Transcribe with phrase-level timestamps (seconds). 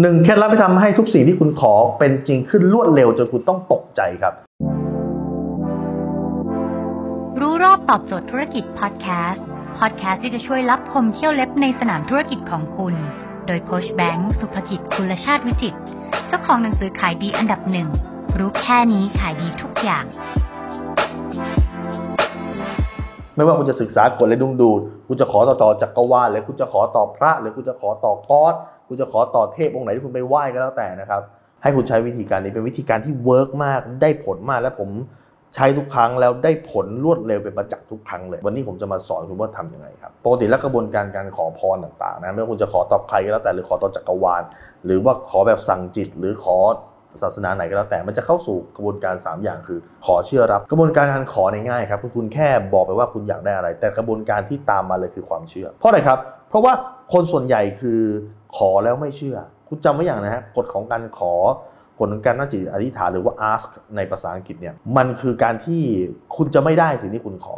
[0.00, 4.34] หนึ่งเคล็ดลับที่ทำให้ทุกสิ่งที่คุณขอเป็นจริงขึ้นรวดเร็วจนคุณต้องตกใจครับ
[7.40, 9.44] รู้รอบตอบโจทย์ธุรกิจพอดแคสต์
[9.78, 12.94] พอดแคสต์ที่จะช่วยรับพมเที่ยวเล็บในสนามธุรกิจของคุณ
[13.46, 15.74] โดยโคชแบงค์สุภกิจคุลชาติวิจิต
[16.28, 17.88] เจ้าของหนังสือขายดีอันดับหนึ่ง
[18.38, 20.04] รู้แค่นี้ขายดีทุกอย่าง
[23.38, 28.54] ไม่ว่าคุณจะศึกษากฎและดุงดูดคุณจะขอต่อต่อจักรวาลหรือคุณจะขอต่อพระ หรือคุณจะขอต่อ God
[28.88, 31.22] คุณจะขอต่อเทพองค์ไหนที่คุณไปไหว้ก็แล้วแต่นะครับ
[31.62, 34.90] ให้คุณใช้วิธีการนี้เป็นวิธีการที่ work มากได้ผลมากและผม
[35.54, 44.42] ใช้ทุกครั้งแล้วได้ผลรวดเร็วเป็นประจักษ์ทุกครั้งเลย วันนี้ผมจะมาสอนคุณว่าทำยังไงครับปกติแล้วกระบวนการการขอพรต่างๆนะไม่ว่าคุณจะขอต่อใครก็แล้วแต่หรือขอต่อจักรวาล
[44.84, 46.56] หรือว่าขอแบบสั่งจิตหรือขอ
[47.22, 56.72] ศาสนาไหนก็แล้วแต่มันจะเข้าสู่กระบวนการ 3 อย่างคือ ขอเชื่อรับ กระบวนการการขอในง่ายครับคือคุณแค่บอกไปว่าคุณอยากได้อะไร แต่กระบวนการที่ตามมาเลยคือความเชื่อ เพราะอะไรครับ เพราะว่า
[57.12, 58.00] คนส่วนใหญ่คือ
[58.56, 59.36] ขอแล้วไม่เชื่อ
[59.68, 61.34] คุณจำไว้อย่างนะฮะกฎของการขอ
[61.98, 65.82] กฎของการตั้งจิตอธิษฐานหรือว่า ask ในภาษาอังกฤษเนี่ยมันคือการที่
[66.36, 67.56] คุณจะไม่ได้สิ่งที่คุณขอ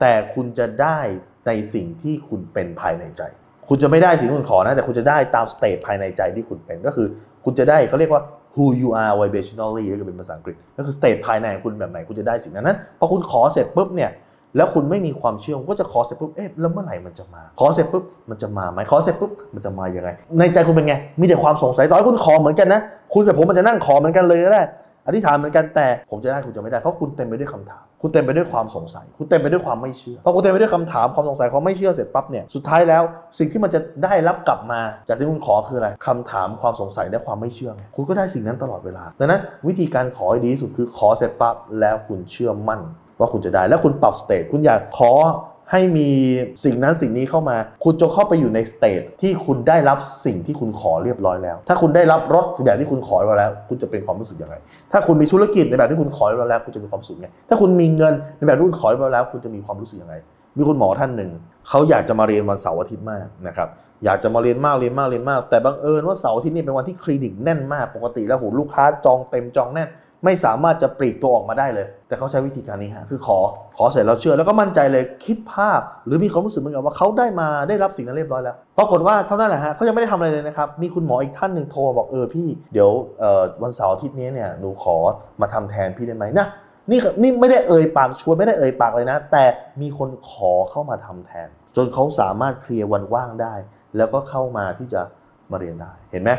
[0.00, 0.98] แต่คุณจะได้
[1.46, 3.22] ในสิ่งที่คุณเป็นภายในใจ
[3.68, 7.08] คุณจะไม่ได้สิ่งที่คุณขอนะแต่คุณจะได้ตามสเตทภายในใจที่คุณเป็นก็คือ
[7.44, 8.22] คุณจะได้เขาเรียกว่า
[8.54, 14.10] who you are vibrationally ก็เป็นภาษาอังกฤษ ก็คือสเตทภายในของคุณแบบไหนคุณจะได้สิ่งนั้นนั้นพอคุณขอเสร็จปุ๊บเนี่ย
[14.56, 22.80] แล้วคุณไม่มีความเชื่อก็จะขอเสร็จปุ๊บเอ๊ะแล้วเมื่อไหร่มันจะมา ขอเสร็จปุ๊บมันจะมาไหมขอเสร็จปุ๊บมันจะมายังไง ในใจคุณเป็นไง มีแต่ความสงสัยต่อให้คุณขอเหมือนกันนะ
[23.14, 24.62] คุณกับผมมันจะนั่งขอเหมือนกันเลยก็ได้
[25.06, 33.02] อธิษฐานเหมือนกันแต่ผมจะได้คุณจะไม่ได้เพราะคุณเต็มไปด้วยคำถาม คุณเต็มไปด้วยความสงสัย คุณเต็มไปด้วยความไม่เชื่อพอคุณเต็มไปด้วยคำถามความสงสัยความไม่เชื่อเสร็จปั๊บเนี่ยสุดท้ายแล้ว
[33.38, 42.80] สิ่งที่มันจะได้รับกลับมา จากสิ่งที่คุณขอคืออะไรคำถามความสงสัยและความไม่เชื่อไงคุณก็ได้สิ่งนั้นตลอดเวลาดังนั้น วิธีการขอให้ดีที่สุดคือขอเสร็จปั๊บแล้วคุณเชื่อมั่น
[43.18, 45.12] ว่าคุณจะได้แล้วคุณปรับ state คุณอยากขอ
[45.72, 46.08] ให้มี
[46.64, 54.54] สิ่งนั้นสิ่งนี้เข้ามา คุณจงเข้าไปอยู่ใน state ที่คุณได้รับสิ่งที่คุณขอเรียบร้อยแล้ว ถ้าคุณได้รับรถแบบที่คุณขอไปแล้ว คุณจะเป็นความรู้สึกยังไง
[54.92, 60.14] ถ้าคุณมีธุรกิจในแบบที่คุณขอไปแล้ว คุณจะมีความสุขไงถ้าคุณมีเงินในแบบที่คุณขอไปแล้ว คุณจะมีความรู้สึกยังไง
[60.56, 61.30] มีคุณหมอท่านหนึ่ง
[61.68, 63.68] เขาอยากจะมาเรียนวันเสาร์อาทิตย์มากนะครับ
[64.04, 69.88] อยากจะมาเรียนมากเรียนมากเรียนมาก แต่บังเอิญว่าเสาร์อาทิตย์นี่เป็นวันที่คลินิกแน่นมากปกติแล้วโหลูกค้าจองเต็มจองแน่น
[70.24, 73.38] ไม่สามารถจะปลีกตัวออกมาได้เลย แต่เขาใช้วิธีการนี้ฮะคือขอ
[73.76, 82.90] ขอเสร็จแล้วเชื่อแล้วก็มั่นใจเลยคิดภาพ หรือมีความรู้สึกเหมือนกับว่าเขาได้มาได้รับสิ่งนั้นเรียบร้อยแล้วปรากฏว่าเท่านั้นแหละฮะเขายังไม่ได้ทำอะไรเลยนะครับมีคุณหมออีกท่านหนึ่งโทรบอกเออพี่เดี๋ยว
[83.62, 84.96] วันเสาร์อาทิตย์นี้เนี่ยหนูขอ
[85.40, 86.46] มาทำแทนพี่ได้ไหมนะ
[86.90, 89.44] นี่นี่ไม่ได้เอ่ยปากชวนไม่ได้เอ่ยปากเลยนะ แต่
[89.80, 93.54] มีคนขอเข้ามาทำแทน จนเขาสามารถเคลียร์วันว่างได้
[93.96, 95.00] แล้วก็เข้ามาที่จะ
[95.50, 96.30] มาเรียนได้เห็นไหม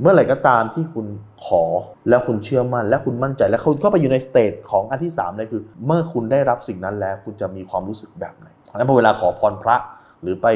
[0.00, 1.06] เมื่อไหร่ก็ตามที่คุณ
[1.44, 1.62] ขอ
[2.08, 8.46] แล้วคุณเชื่อมั่น และคุณมั่นใจแล้วคุณก็ไปอยู่ในสเตจของอันที่3เลยคือ เมื่อคุณได้รับสิ่งนั้นแล้ว คุณจะมีความรู้สึกแบบไหน
[8.76, 9.76] แล้วพอเวลาขอพรพระ
[10.22, 10.46] หรือไป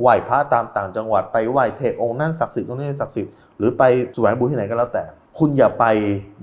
[0.00, 3.82] ไหว้พระตามต่างจังหวัดไปไหว้เทพองค์นั้นศักดิ์สิทธิ์องค์นี้ศักดิ์สิทธิ์หรือไป
[4.16, 5.04] สวงบุญที่ไหนก็แล้วแต่
[5.38, 5.84] คุณอย่าไป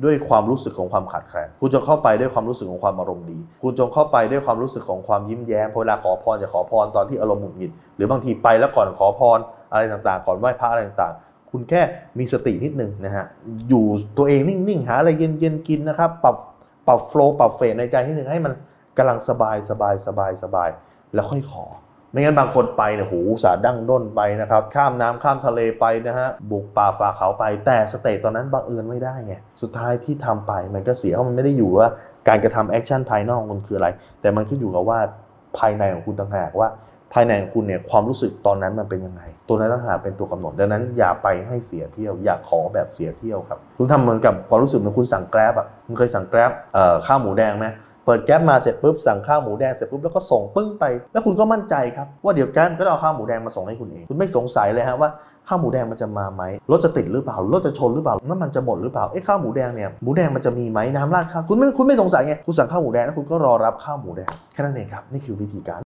[0.04, 9.40] ด้วยความรู้สึกของความขาดแคลนคุณจงเข้าไปด้วยความรู้สึกของความอารมณ์ดี คุณจงเข้าไปด้วยความรู้สึกของความยิ้มแย้มพอเวลาขอพรอย่าขอพรตอนที่อารมณ์หงุดหงิดหรือบางทีไปแล้วก่อนขอพร
[9.72, 11.82] อะไรต่างๆ ก่อนไหว้พระอะไรต่างๆ คุณแค่
[12.20, 13.26] มีสตินิดนึงนะฮะ
[13.70, 13.86] อยู่
[14.18, 16.36] ตัวเองนิ่งๆหาอะไรเย็นๆกินนะครับปรับ
[16.88, 18.54] ปรับ flow ปรับ phase ในใจนิดนึงให้มัน
[18.98, 20.70] กำลังสบายสบายสบายสบาย
[21.14, 21.66] แล้วค่อยขอ
[22.12, 31.88] ไม่งั้นบางคนไปเนี่ยโหอุตส่าห์ดั้นด้นไปนะครับ ข้ามน้ำข้ามทะเลไปนะฮะบุกป่าฝ่าเขาไป แต่ state ตอนนั้นบังเอิญไม่ได้ไงสุดท้ายที่ทำไปมันก็เสียเพราะมันไม่ได้อยู่ว่า
[32.28, 33.90] การกระทำ action ภายนอกมันคืออะไร
[34.22, 35.00] แต่มันขึ้นอยู่กับว่า
[35.58, 36.70] ภายในของคุณต่างหากว่า
[37.14, 47.68] ภายในของคุณเนี่ยความรู้สึกตอนนั้นมันเป็นยังไง ตัวนั้นต่างหากเป็นตัวกำหนดดังนั้น อย่าไปให้เสียเที่ยว อย่าขอแบบเสียเที่ยวครับคุณทำเหมือนกับความรู้สึกเหมือนคุณสั่งแกร็บอะคุณเคยสั่งแกร็บเอ่อข้าวหมูแดงไหม
[48.06, 50.84] เปิดแก๊บมาเสร็จปุ๊บสั่งข้าวหมูแดงเสร็จปุ๊บแล้วก็ส่งปึ้งไป
[51.14, 55.10] แล้วคุณก็มั่นใจครับว่าเดี๋ยวแก๊บก็จะเอาข้าวหมูแดงมาส่งให้คุณเองคุณไม่สงสัยเลยฮะว่า
[55.48, 65.80] ข้าวหมูแดงมันจะมาไหมรถจะติดหรือเปล่ารถจะชนหรือเปล่าน้ำมันจะหมดหรือเปล่าเอ๊ะข้าวหมูแดงเนี่ยหมูแดงมันจะมีไหมน้ำราดข้าวคุณไม่คุณไม่สงสัยไงคุณสั่งข้าวหมูแดงแล้วคุณก็รอรับข้าวหมูแดงแค่นั้นเองครับนี่คือวิธีการ